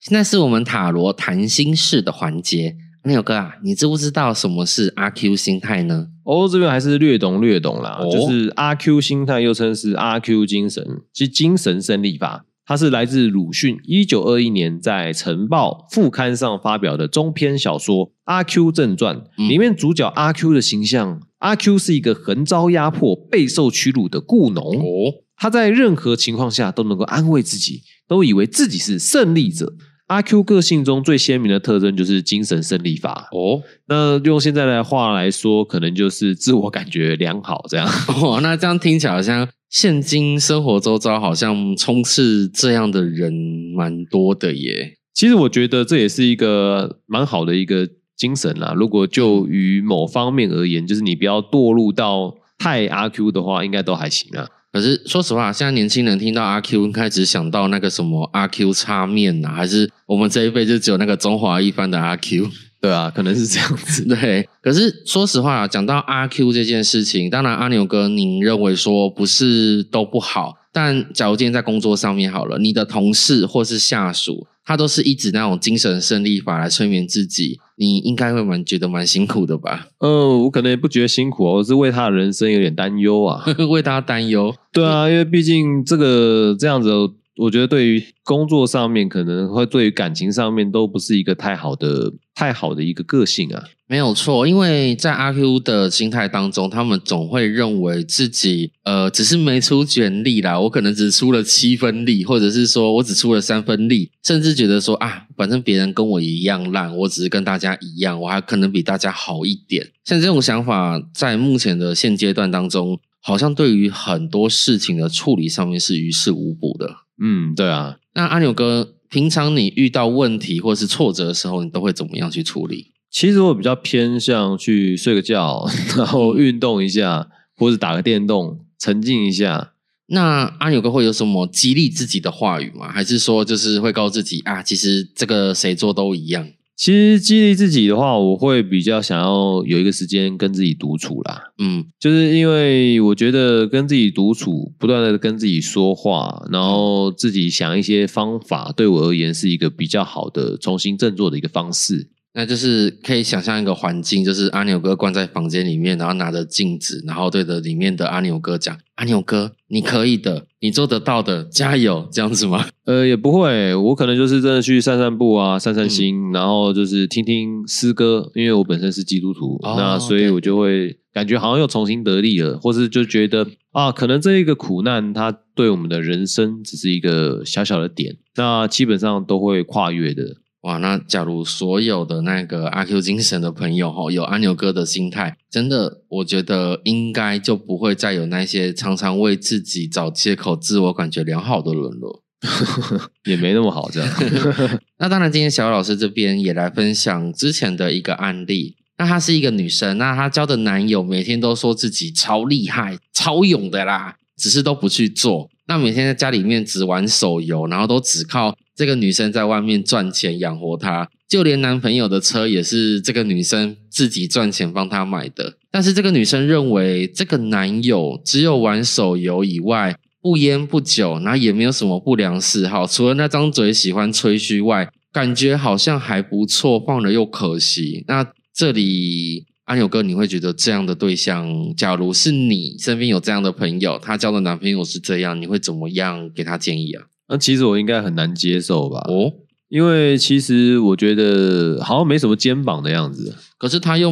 [0.00, 2.76] 现在是我们塔罗谈心事的环节。
[3.04, 6.08] 那有哥啊，你知不知道什么是阿 Q 心态呢？
[6.24, 12.44] 哦，这边还是略懂略懂啦，哦就是阿 Q 心态，又称是阿 Q 精神，即精神胜利法。
[12.68, 24.64] 它是来自鲁迅一九二一年在《晨报》副刊上发表的中篇小说《阿 Q 正传》，嗯里面主角阿 Q 的形象，阿 Q 是一个横遭压迫、备受屈辱的雇农。
[24.64, 29.72] 哦，他在任何情况下都能够安慰自己，都以为自己是胜利者。
[30.06, 33.28] 阿 Q 个性中最鲜明的特征就是精神胜利法。
[33.32, 37.88] 哦，那用现在的话来说，可能就是自我感觉良好这样。
[38.22, 43.32] 哦，那这样听起来好像现今生活周遭好像充斥这样的人
[43.74, 44.94] 蛮多的耶。
[45.12, 48.72] 其实我觉得这也是一个蛮好的一个精神啦。
[48.76, 54.46] 如果就于某方面而言，就是你不要堕入到太阿 Q 的话，应该都还行啊。
[54.76, 62.50] 可是说实话，现在年轻人听到阿 Q，应该只想到那个什么阿 Q 擦面呐、还是我们这一辈就只有那个中华一番的阿 Q？
[62.78, 64.04] 对啊，可能是这样子。
[64.04, 79.86] 对，可是说实话，讲到阿 Q 这件事情，当然阿牛哥，您认为说不是都不好，但假如今天在工作上面好了，你的同事或是下属，他都是一直那种精神胜利法来催眠自己，你应该会蛮觉得蛮辛苦的吧？
[80.00, 83.44] 嗯，我可能也不觉得辛苦哦，我是为他的人生有点担忧啊。
[83.70, 84.52] 为他担忧。
[84.72, 86.90] 对啊，因为毕竟这个这样子，
[87.36, 93.62] 我觉得对于工作上面，可能会对于感情上面都不是一个太好的、太好的一个个性啊。
[93.88, 109.86] 没有错，因为在阿 Q 的心态当中，他们总会认为自己呃只是没出全力啦，我可能只出了七分力，或者是说我只出了三分力，甚至觉得说啊，反正别人跟我一样烂，我只是跟大家一样，我还可能比大家好一点。
[110.04, 117.05] 像这种想法，在目前的现阶段当中，好像对于很多事情的处理上面是于事无补的。
[117.20, 122.92] 嗯，对啊，那阿牛哥，平常你遇到问题或是挫折的时候，你都会怎么样去处理？
[123.10, 129.72] 其实我比较偏向去睡个觉， 然后运动一下，或者打个电动，沉浸一下。
[130.08, 132.92] 那阿牛哥会有什么激励自己的话语吗？
[132.92, 136.46] 还是说就是会告诉自己啊，其实这个谁做都一样？
[136.76, 141.42] 其实激励自己的话，我会比较想要有一个时间跟自己独处啦。
[141.58, 152.10] 嗯，就是因为我觉得跟自己独处，不断的跟自己说话，然后自己想一些方法，对我而言是一个比较好的重新振作的一个方式。
[152.38, 162.66] 那就是可以想象一个环境，就是阿牛哥关在房间里面，然后拿着镜子，然后对着里面的阿牛哥讲：“阿牛哥，你可以的，你做得到的，加油！”这样子吗？
[162.84, 180.36] 呃，也不会，我可能就是真的去散散步啊，散散心，然后就是听听诗歌，因为我本身是基督徒，哦那所以我就会感觉好像又重新得力了，或是就觉得啊，可能这一个苦难，它对我们的人生只是一个小小的点，那基本上都会跨越的。
[180.66, 192.22] 哇，那假如所有的那个阿 Q 精神的朋友哈，有阿牛哥的心态，真的，我觉得应该就不会再有那些常常为自己找借口、自我感觉良好的人了。
[193.26, 194.12] 也没那么好，这样。
[194.98, 198.74] 那当然，今天小老师这边也来分享之前的一个案例。
[198.98, 205.48] 那她是一个女生，那她交的男友每天都说自己超厉害、超勇的啦，只是都不去做。
[205.68, 211.08] 那每天在家里面只玩手游，然后都只靠这个女生在外面赚钱养活她。
[211.28, 215.56] 就连男朋友的车也是这个女生自己赚钱帮他买的。
[215.72, 228.04] 但是这个女生认为，这个男友只有玩手游以外，不烟不酒，然后也没有什么不良嗜好，除了那张嘴喜欢吹嘘外，感觉好像还不错，放了又可惜。
[228.06, 237.06] 那这里安友哥，你会觉得这样的对象，假如是你身边有这样的朋友，他交的男朋友是这样，你会怎么样给他建议啊？
[237.28, 239.00] 那其实我应该很难接受吧？
[239.08, 239.32] 哦，
[239.68, 243.34] 因为其实我觉得好像没什么肩膀的样子。
[243.58, 244.10] 可是他又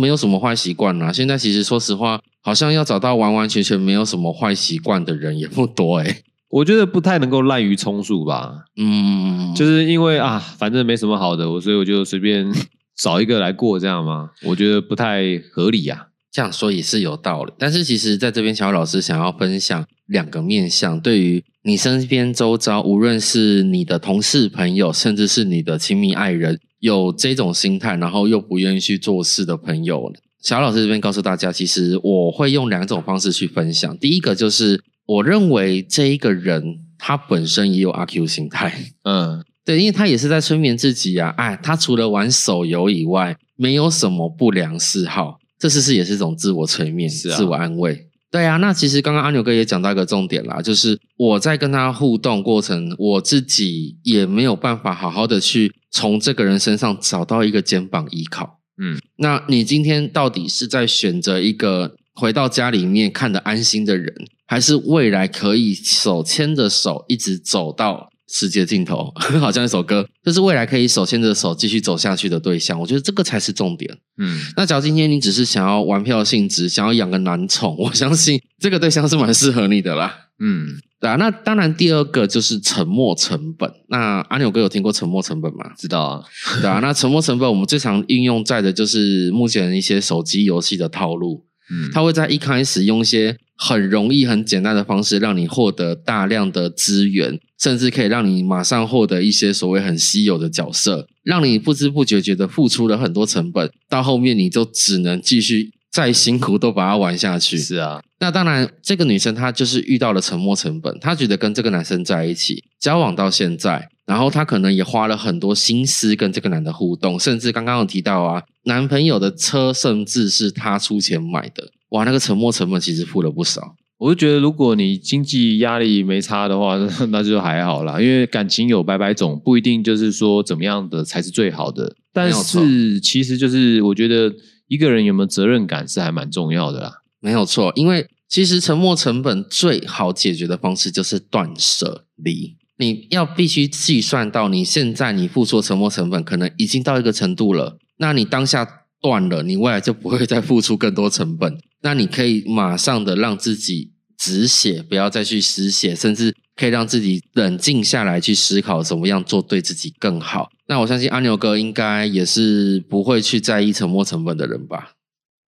[0.00, 1.12] 没有什么坏习惯啦。
[1.12, 12.50] 现在其实说实话，好像要找到完完全全没有什么坏习惯的人也不多诶、 我觉得不太能够滥竽充数吧，嗯，就是因为啊，反正没什么好的，我所以我就随便
[12.96, 14.30] 找一个来过这样吗？
[14.44, 16.06] 我觉得不太合理啊呀、
[16.36, 30.12] 这样说也是有道理，但是其实在这边，小老师想要分享两个面向，对于你身边周遭，无论是你的同事、朋友，甚至是你的亲密爱人，有这种心态，然后又不愿意去做事的朋友，
[30.42, 33.96] 小老师这边告诉大家，其实我会用两种方式去分享。
[33.96, 48.06] 第一个就是，我认为这一个人他本身也有阿 Q 心态，嗯， 对，因为他也是在催眠自己啊，哎，他除了玩手游以外，没有什么不良嗜好，这是不是也是一种自我催眠、是啊自我安慰？
[48.30, 58.58] 对啊，那其实刚刚阿牛哥也讲到一个重点啦，就是我在跟他互动过程，我自己也没有办法好好的去从这个人身上找到一个肩膀依靠。
[58.78, 64.12] 嗯，那你今天到底是在选择一个回到家里面看得安心的人，
[64.46, 69.12] 还是未来可以手牵着手一直走到世界尽头？
[69.40, 72.78] 好像一首歌，就是未来可以手牵着手继续走下去的对象。
[72.78, 73.96] 我觉得这个才是重点。
[74.18, 80.14] 嗯，那假如今天你只是想要玩票性质，想要养个男宠， 我相信这个对象是蛮适合你的啦。
[80.38, 80.66] 嗯，
[81.00, 83.70] 对啊，那当然第二个就是沉没成本。
[83.88, 85.72] 那阿牛哥有听过沉没成本吗？
[85.78, 86.22] 知道啊。
[86.60, 91.46] 对啊， 那沉没成本我们最常应用在的就是目前一些手机游戏的套路。
[91.70, 107.56] 嗯，它会在一开始用一些很容易、很简单的方式，让你获得大量的资源，甚至可以让你马上获得一些所谓很稀有的角色，让你不知不觉觉得付出了很多成本，到后面你就只能继续再辛苦都把它玩下去。
[107.56, 123.74] 是啊，那当然，这个女生她就是遇到了沉没成本，她觉得跟这个男生在一起交往到现在，然后她可能也花了很多心思跟这个男的互动，甚至刚刚有提到啊，男朋友的车甚至是她出钱买的，哇，那个沉没成本其实付了不少。
[123.98, 128.00] 我就觉得，如果你经济压力没差的话， 那那就还好啦。
[128.00, 131.96] 因为感情有百百种，不一定就是说怎么样的才是最好的。
[132.12, 134.32] 但是其实就是我觉得
[134.68, 136.92] 一个人有没有责任感是还蛮重要的啦。
[137.20, 142.56] 没有错，因为其实沉没成本最好解决的方式就是断舍离。
[142.78, 148.68] 你要必须计算到你现在你付出的沉没成本可能已经到一个程度了，那你当下
[149.06, 151.58] 断了，你未来就不会再付出更多成本。
[151.82, 160.48] 那你可以马上的让自己止血，不要再去失血，甚至可以让自己冷静下来去思考怎么样做对自己更好。
[160.66, 164.92] 那我相信阿牛哥应该也是不会去在意沉没成本的人吧？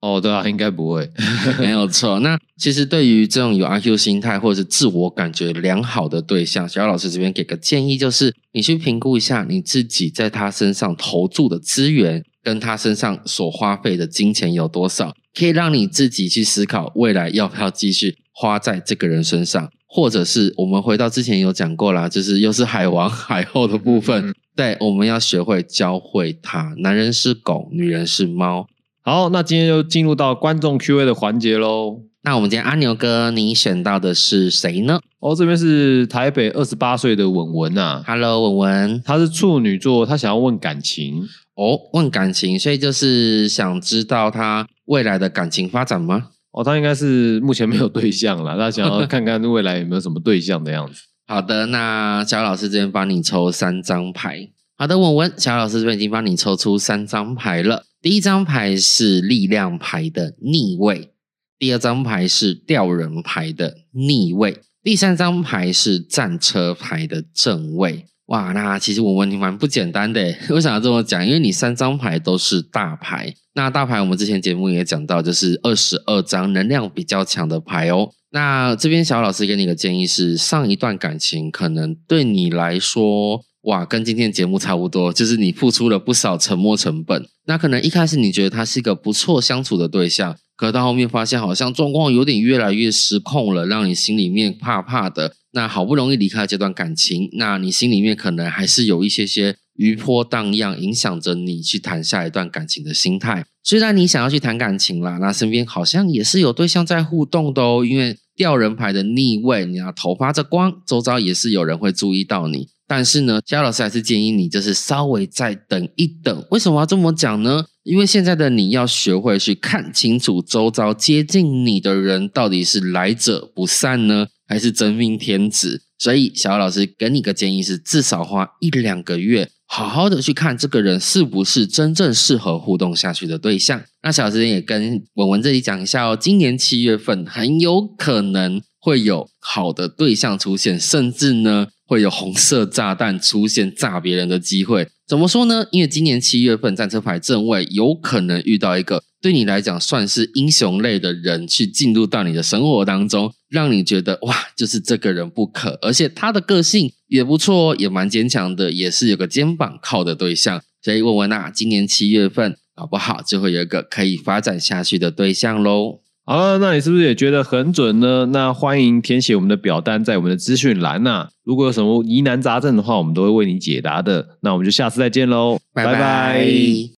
[0.01, 1.11] 哦，对啊，应该不会。
[1.59, 2.21] 没有错。
[2.21, 28.67] 那其实对于这种有阿 Q 心态或者是自我感觉良好的对象，小姚老师这边给个建议，就是你去评估一下你自己在他身上投注的资源，跟他身上所花费的金钱有多少，可以让你自己去思考未来要不要继续花在这个人身上，或者是我们回到之前有讲过啦，就是又是海王 海后的部分，对，我们要学会教会他，男人是狗，女人是猫。
[29.03, 32.01] 好，那今天就进入到观众 Q&A 的环节喽。
[32.23, 39.03] 那我们今天阿牛哥，你选到的是谁呢哦，这边是台北二十八岁的文文啊，？Hello，文文。
[39.05, 41.27] 他是处女座，他想要问感情。
[41.55, 46.29] 哦，问感情，所以就是想知道他未来的感情发展吗？
[46.53, 51.01] 哦，他应该是目前没有对象了， 他想要看看未来有没有什么对象的样子。
[51.27, 54.49] 好的，那小老师这边帮你抽三张牌。
[54.77, 57.85] 好的，文文，小老师这边已经帮你抽出三张牌了。
[58.01, 61.11] 第一张牌是力量牌的逆位，
[61.59, 68.07] 第二张牌是吊人牌的逆位，第三张牌是战车牌的正位。
[68.27, 71.27] 哇，那其实文文你蛮不简单的， 为啥要这么讲？
[71.27, 73.35] 因为你三张牌都是大牌。
[73.55, 78.11] 那大牌我们之前节目也讲到，就是二十二张能量比较强的牌哦。
[78.31, 87.27] 那这边小老师给你个建议是，上一段感情可能对你来说，哇，跟今天节目差不多，就是你付出了不少沉没成本。
[87.47, 95.33] 那可能一开始你觉得他是一个不错相处的对象，可到后面发现好像状况有点越来越失控了，让你心里面怕怕的。
[95.53, 103.47] 那好不容易离开这段感情，那你心里面可能还是有一些些余波荡漾，影响着你去谈下一段感情的心态。
[103.63, 107.87] 虽然你想要去谈感情啦，那身边好像也是有对象在互动的哦。
[107.89, 112.69] 因为吊人牌的逆位，你要头发着光，周遭也是有人会注意到你。
[112.87, 116.45] 但是呢，嘉老师还是建议你，就是稍微再等一等。
[116.51, 117.65] 为什么要这么讲呢？
[117.89, 125.81] 因为现在的你要学会去看清楚周遭接近你的人到底是来者不善呢，还是真命天子。
[125.99, 133.83] 所以，小姚老师给你个建议是，至少花一两个月，好好的去看这个人是不是真正适合互动下去的对象。
[134.03, 144.89] 那小老师也跟文文这里讲一下哦，今年七月份很有可能会有好的对象出现，甚至呢会有红色炸弹出现炸别人的机会。
[145.09, 145.67] 怎么说呢？
[145.71, 160.61] 因为今年七月份战车牌正位有可能遇到一个对你来讲算是英雄类的人，去进入到你的生活当中，让你觉得哇，就是这个人不可，而且他的个性也不错，也蛮坚强的，也是有个肩膀靠的对象。
[160.83, 166.01] 所以问问啊，今年七月份搞不好就会有一个可以发展下去的对象喽。
[166.29, 168.27] 好了，那你是不是也觉得很准呢？
[168.27, 174.37] 那欢迎填写我们的表单在我们的资讯栏呐、如果有什么疑难杂症的话，我们都会为你解答的。
[174.43, 176.47] 那我们就下次再见喽，拜拜